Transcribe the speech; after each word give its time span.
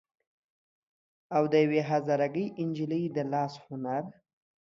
او 1.35 1.43
د 1.51 1.53
يوې 1.65 1.81
هزاره 1.89 2.27
ګۍ 2.35 2.45
نجلۍ 2.67 3.03
د 3.15 3.17
لاس 3.31 3.53
هنر 3.65 4.03